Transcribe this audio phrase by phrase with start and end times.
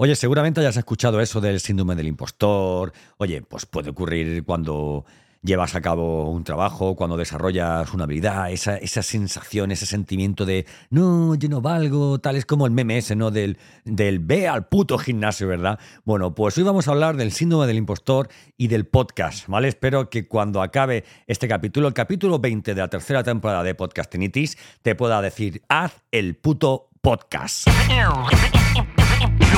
[0.00, 2.92] Oye, seguramente hayas escuchado eso del síndrome del impostor.
[3.16, 5.04] Oye, pues puede ocurrir cuando
[5.42, 10.66] llevas a cabo un trabajo, cuando desarrollas una habilidad, esa, esa sensación, ese sentimiento de
[10.90, 13.32] no, yo no valgo, tal es como el meme ese, ¿no?
[13.32, 15.80] Del, del ve al puto gimnasio, ¿verdad?
[16.04, 19.66] Bueno, pues hoy vamos a hablar del síndrome del impostor y del podcast, ¿vale?
[19.66, 24.58] Espero que cuando acabe este capítulo, el capítulo 20 de la tercera temporada de Podcastinitis,
[24.82, 27.66] te pueda decir, haz el puto podcast.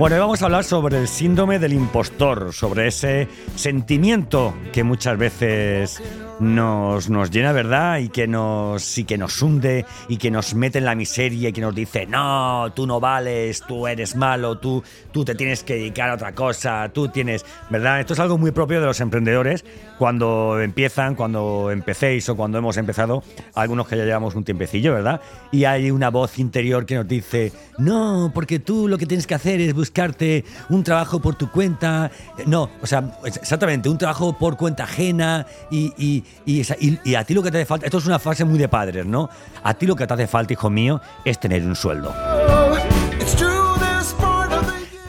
[0.00, 5.18] Bueno, hoy vamos a hablar sobre el síndrome del impostor, sobre ese sentimiento que muchas
[5.18, 6.00] veces
[6.40, 7.98] nos, nos llena, ¿verdad?
[7.98, 11.52] Y que, nos, y que nos hunde y que nos mete en la miseria y
[11.52, 15.74] que nos dice, no, tú no vales, tú eres malo, tú, tú te tienes que
[15.74, 18.00] dedicar a otra cosa, tú tienes, ¿verdad?
[18.00, 19.64] Esto es algo muy propio de los emprendedores
[19.98, 23.22] cuando empiezan, cuando empecéis o cuando hemos empezado,
[23.54, 25.20] algunos que ya llevamos un tiempecillo, ¿verdad?
[25.52, 29.34] Y hay una voz interior que nos dice, no, porque tú lo que tienes que
[29.34, 32.12] hacer es buscarte un trabajo por tu cuenta,
[32.46, 37.50] no, o sea, exactamente, un trabajo por cuenta ajena y, y, a ti lo que
[37.50, 39.28] te hace falta, esto es una frase muy de padres, ¿no?
[39.64, 42.14] A ti lo que te hace falta, hijo mío, es tener un sueldo.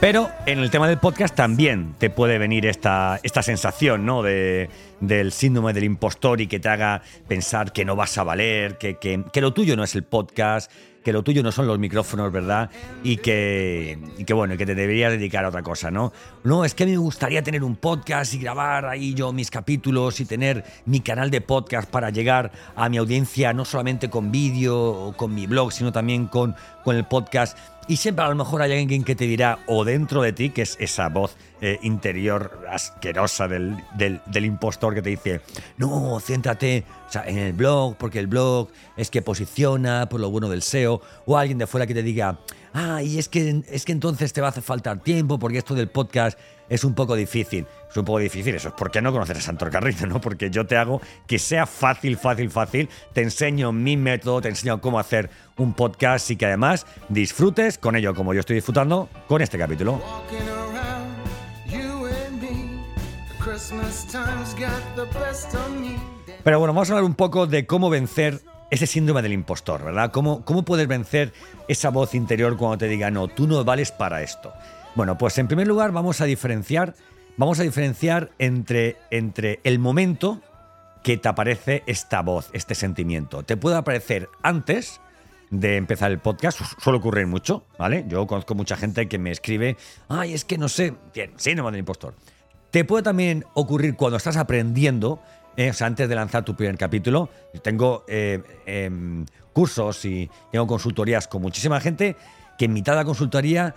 [0.00, 4.24] Pero en el tema del podcast también te puede venir esta, esta sensación, ¿no?
[4.24, 8.78] De, del síndrome del impostor y que te haga pensar que no vas a valer,
[8.78, 11.78] que, que, que lo tuyo no es el podcast, que lo tuyo no son los
[11.78, 12.70] micrófonos, ¿verdad?
[13.02, 16.12] Y que, y que bueno, que te deberías dedicar a otra cosa, ¿no?
[16.44, 20.24] No, es que me gustaría tener un podcast y grabar ahí yo mis capítulos y
[20.24, 25.16] tener mi canal de podcast para llegar a mi audiencia no solamente con vídeo o
[25.16, 26.54] con mi blog, sino también con,
[26.84, 27.56] con el podcast.
[27.88, 30.62] Y siempre a lo mejor hay alguien que te dirá, o dentro de ti, que
[30.62, 35.40] es esa voz eh, interior asquerosa del, del, impostor que te dice,
[35.78, 36.84] no, céntrate
[37.26, 41.36] en el blog, porque el blog es que posiciona por lo bueno del SEO, o
[41.36, 42.38] alguien de fuera que te diga,
[42.74, 45.74] ah, y es que, es que entonces te va a hacer faltar tiempo, porque esto
[45.74, 46.38] del podcast
[46.68, 47.66] es un poco difícil.
[47.90, 50.20] Es un poco difícil, eso es porque no conoces a Santor Carrillo, ¿no?
[50.20, 52.88] Porque yo te hago que sea fácil, fácil, fácil.
[53.12, 55.28] Te enseño mi método, te enseño cómo hacer
[55.58, 60.00] un podcast y que además disfrutes con ello, como yo estoy disfrutando con este capítulo.
[66.44, 68.40] Pero bueno, vamos a hablar un poco de cómo vencer
[68.72, 70.10] ese síndrome del impostor, ¿verdad?
[70.10, 71.34] ¿Cómo, ¿Cómo puedes vencer
[71.68, 74.50] esa voz interior cuando te diga, no, tú no vales para esto?
[74.94, 76.94] Bueno, pues en primer lugar vamos a diferenciar,
[77.36, 80.40] vamos a diferenciar entre, entre el momento
[81.02, 83.42] que te aparece esta voz, este sentimiento.
[83.42, 85.02] Te puede aparecer antes
[85.50, 88.06] de empezar el podcast, suele ocurrir mucho, ¿vale?
[88.08, 89.76] Yo conozco mucha gente que me escribe,
[90.08, 92.14] ay, es que no sé, bien, síndrome del impostor.
[92.70, 95.20] Te puede también ocurrir cuando estás aprendiendo,
[95.56, 97.28] eh, o sea, antes de lanzar tu primer capítulo.
[97.62, 102.16] Tengo eh, em, cursos y tengo consultorías con muchísima gente
[102.58, 103.74] que en mitad de la consultoría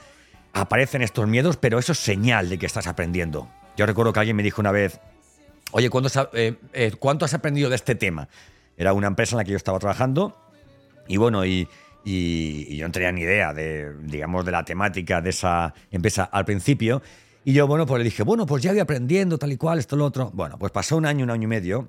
[0.54, 3.50] aparecen estos miedos, pero eso es señal de que estás aprendiendo.
[3.76, 5.02] Yo recuerdo que alguien me dijo una vez,
[5.72, 5.90] oye,
[6.34, 8.30] eh, eh, ¿cuánto has aprendido de este tema?
[8.78, 10.38] Era una empresa en la que yo estaba trabajando
[11.08, 11.68] y bueno, y,
[12.06, 17.02] yo no tenía ni idea de, digamos, de la temática de esa empresa al principio.
[17.46, 19.96] Y yo, bueno, pues le dije, bueno, pues ya voy aprendiendo tal y cual, esto,
[19.96, 20.32] lo otro.
[20.34, 21.88] Bueno, pues pasó un año, un año y medio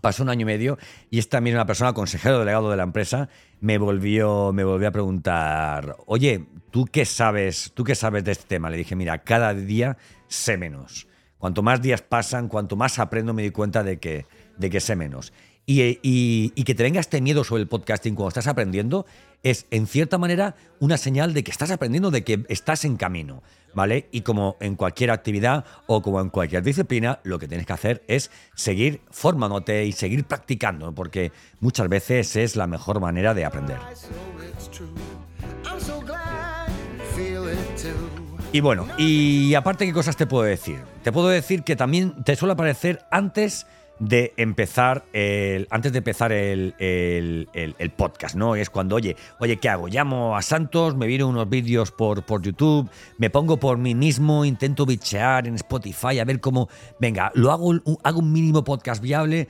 [0.00, 0.78] Pasó un año y medio
[1.10, 3.28] y esta misma persona, consejero delegado de la empresa,
[3.60, 7.72] me volvió, me volvió a preguntar, oye, ¿tú qué sabes?
[7.74, 8.70] ¿Tú qué sabes de este tema?
[8.70, 9.96] Le dije, mira, cada día
[10.28, 11.08] sé menos.
[11.38, 14.26] Cuanto más días pasan, cuanto más aprendo, me di cuenta de que,
[14.58, 15.32] de que sé menos.
[15.72, 19.06] Y, que te venga este miedo sobre el podcasting cuando estás aprendiendo
[19.44, 23.44] es, en cierta manera, una señal de que estás aprendiendo, de que estás en camino,
[23.72, 24.08] ¿vale?
[24.10, 28.02] Y como en cualquier actividad o como en cualquier disciplina, lo que tienes que hacer
[28.08, 31.30] es seguir formándote y seguir practicando, porque
[31.60, 33.78] muchas veces es la mejor manera de aprender.
[38.52, 40.80] Y bueno, y aparte, ¿qué cosas te puedo decir?
[41.04, 43.68] Te puedo decir que también te suele aparecer antes
[44.00, 48.56] de empezar el, antes de empezar el, el- el- podcast, ¿no?
[48.56, 49.88] Es cuando, oye, oye, ¿qué hago?
[49.88, 52.88] Llamo a Santos, me viro unos vídeos por, por YouTube,
[53.18, 56.68] me pongo por mí mismo, intento bichear en Spotify a ver cómo,
[56.98, 59.48] venga, lo hago, hago un mínimo podcast viable.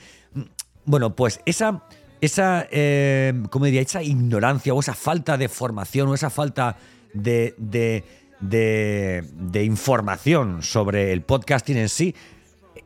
[0.84, 1.84] Bueno, pues esa,
[2.20, 3.82] esa eh, ¿cómo diría?
[3.82, 6.76] Esa ignorancia o esa falta de formación o esa falta
[7.14, 8.02] de, de,
[8.40, 12.16] de- de información sobre el podcasting en sí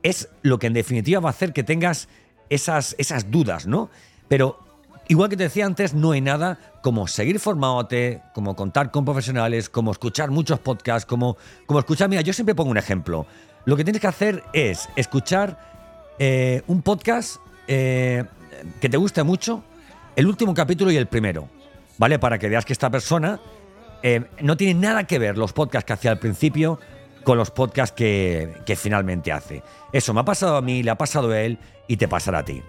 [0.05, 2.09] es lo que en definitiva va a hacer que tengas
[2.51, 3.91] esas, esas dudas, ¿no?
[4.29, 4.61] Pero
[5.09, 9.69] igual que te decía antes, no hay nada como seguir formándote, como contar con profesionales,
[9.71, 13.27] como escuchar muchos podcasts, como, como escuchar, mira, yo siempre pongo un ejemplo.
[13.65, 15.59] Lo que tienes que hacer es escuchar
[16.19, 17.37] eh, un podcast
[17.67, 18.25] eh,
[18.83, 19.65] que te guste mucho,
[20.17, 21.49] el último capítulo y el primero,
[21.97, 22.19] ¿vale?
[22.19, 23.41] Para que veas que esta persona
[24.03, 26.79] eh, no tiene nada que ver los podcasts que hacía al principio
[27.25, 29.63] con los podcasts que, que finalmente hace.
[29.93, 32.45] Eso me ha pasado a mí, le ha pasado a él y te pasará a
[32.45, 32.63] ti.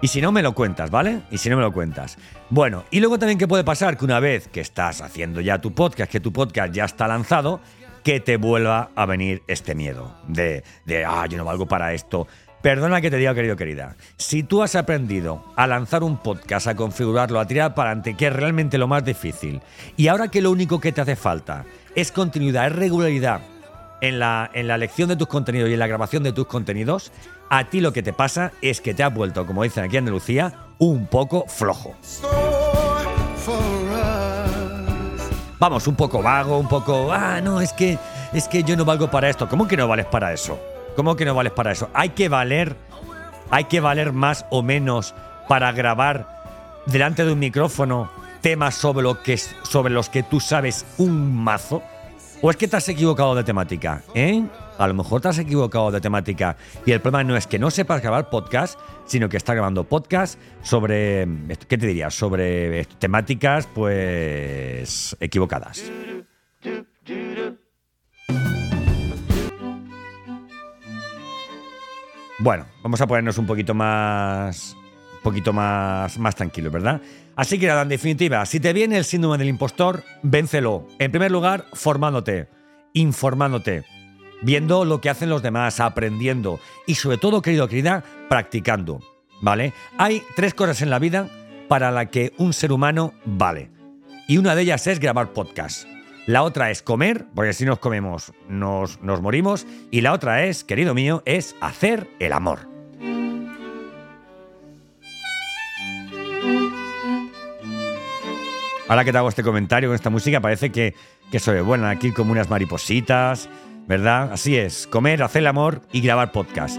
[0.00, 1.22] Y si no, me lo cuentas, ¿vale?
[1.30, 2.18] Y si no, me lo cuentas.
[2.50, 3.96] Bueno, y luego también, ¿qué puede pasar?
[3.96, 7.60] Que una vez que estás haciendo ya tu podcast, que tu podcast ya está lanzado,
[8.04, 12.28] que te vuelva a venir este miedo de, de ah, yo no valgo para esto.
[12.62, 13.94] Perdona que te diga, querido, querida.
[14.16, 18.26] Si tú has aprendido a lanzar un podcast, a configurarlo, a tirar para adelante, que
[18.26, 19.60] es realmente lo más difícil,
[19.96, 21.64] y ahora que lo único que te hace falta
[21.94, 23.42] es continuidad, es regularidad
[24.00, 27.12] en la, en la lección de tus contenidos y en la grabación de tus contenidos,
[27.48, 30.04] a ti lo que te pasa es que te has vuelto, como dicen aquí en
[30.04, 31.94] Andalucía, un poco flojo.
[35.60, 37.98] Vamos, un poco vago, un poco, ah, no, es que,
[38.32, 39.48] es que yo no valgo para esto.
[39.48, 40.58] ¿Cómo que no vales para eso?
[40.96, 41.90] ¿Cómo que no vales para eso?
[41.94, 42.76] Hay que valer,
[43.50, 45.14] hay que valer más o menos
[45.48, 50.84] para grabar delante de un micrófono temas sobre, lo que, sobre los que tú sabes
[50.98, 51.82] un mazo.
[52.40, 54.02] ¿O es que te has equivocado de temática?
[54.14, 54.44] ¿Eh?
[54.78, 56.56] A lo mejor te has equivocado de temática
[56.86, 60.38] y el problema no es que no sepas grabar podcast, sino que estás grabando podcast
[60.62, 61.26] sobre,
[61.68, 62.10] ¿qué te diría?
[62.10, 65.82] Sobre temáticas, pues, equivocadas.
[72.40, 74.76] Bueno, vamos a ponernos un poquito más.
[75.16, 77.02] Un poquito más, más tranquilos, ¿verdad?
[77.34, 80.86] Así que nada, en definitiva, si te viene el síndrome del impostor, véncelo.
[81.00, 82.48] En primer lugar, formándote,
[82.92, 83.84] informándote,
[84.42, 89.00] viendo lo que hacen los demás, aprendiendo y sobre todo, querido, querida, practicando,
[89.40, 89.72] ¿vale?
[89.98, 91.28] Hay tres cosas en la vida
[91.66, 93.70] para la que un ser humano vale.
[94.28, 95.86] Y una de ellas es grabar podcast.
[96.28, 99.66] La otra es comer, porque si nos comemos nos, nos morimos.
[99.90, 102.68] Y la otra es, querido mío, es hacer el amor.
[108.88, 110.94] Ahora que te hago este comentario con esta música, parece que,
[111.32, 113.48] que soy buena aquí como unas maripositas,
[113.86, 114.30] ¿verdad?
[114.30, 116.76] Así es, comer, hacer el amor y grabar podcast.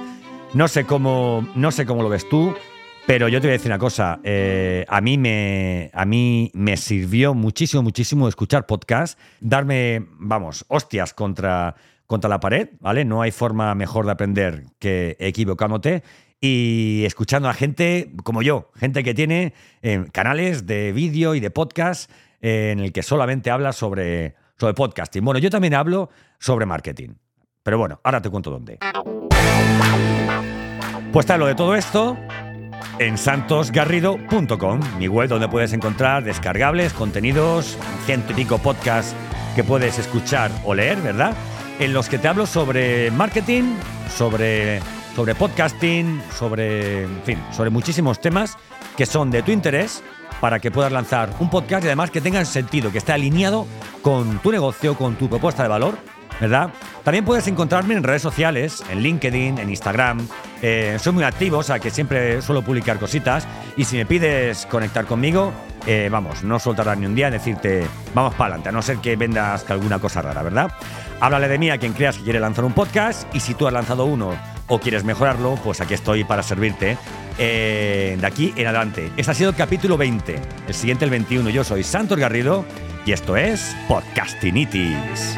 [0.54, 2.54] No sé cómo, no sé cómo lo ves tú,
[3.10, 4.20] pero yo te voy a decir una cosa.
[4.24, 11.16] eh, a, mí me, a mí me sirvió muchísimo, muchísimo escuchar podcast, darme, vamos, hostias
[11.16, 11.74] contra,
[12.06, 13.06] contra la pared, ¿vale?
[13.06, 16.04] No hay forma mejor de aprender que equivocándote
[16.40, 21.50] y escuchando a gente como yo, gente que tiene eh, canales de vídeo y de
[21.50, 22.12] podcast
[22.42, 25.26] eh, en el que solamente habla sobre, sobre podcasting.
[25.26, 27.16] Bueno, yo también hablo sobre marketing.
[27.64, 28.78] Pero bueno, ahora te cuento dónde.
[31.12, 32.16] Pues te hablo de todo esto
[33.00, 39.16] en santosgarrido.com, mi web donde puedes encontrar descargables, contenidos, ciento y pico podcasts
[39.56, 41.34] que puedes escuchar o leer, ¿verdad?
[41.80, 43.76] En los que te hablo sobre marketing,
[44.16, 44.82] sobre,
[45.16, 48.58] sobre podcasting, sobre, en fin, sobre muchísimos temas
[48.98, 50.04] que son de tu interés
[50.42, 53.66] para que puedas lanzar un podcast y además que tengan sentido, que esté alineado
[54.02, 55.98] con tu negocio, con tu propuesta de valor
[56.40, 56.70] ¿verdad?
[57.04, 60.28] También puedes encontrarme en redes sociales, en LinkedIn, en Instagram.
[60.62, 63.48] Eh, soy muy activo, o sea que siempre suelo publicar cositas.
[63.78, 65.54] Y si me pides conectar conmigo,
[65.88, 68.98] eh, vamos, no soltarás ni un día en decirte, vamos para adelante, a no ser
[68.98, 70.72] que vendas alguna cosa rara, ¿verdad?
[71.22, 73.74] Háblale de mí a quien creas que quiere lanzar un podcast y si tú has
[73.74, 74.32] lanzado uno
[74.68, 76.98] o quieres mejorarlo, pues aquí estoy para servirte.
[77.42, 79.12] eh, de aquí en adelante.
[79.16, 81.50] Este ha sido el capítulo 20, el siguiente el 21.
[81.50, 82.66] Yo soy Santos Garrido
[83.06, 85.38] y esto es Podcastinitis.